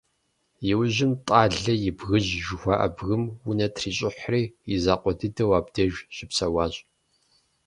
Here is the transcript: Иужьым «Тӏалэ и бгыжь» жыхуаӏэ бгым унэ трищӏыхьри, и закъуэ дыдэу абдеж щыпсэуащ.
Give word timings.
Иужьым 0.69 1.11
«Тӏалэ 1.25 1.73
и 1.89 1.91
бгыжь» 1.97 2.31
жыхуаӏэ 2.45 2.89
бгым 2.95 3.23
унэ 3.47 3.67
трищӏыхьри, 3.75 4.43
и 4.73 4.75
закъуэ 4.83 5.11
дыдэу 5.19 5.53
абдеж 5.59 5.93
щыпсэуащ. 6.15 6.73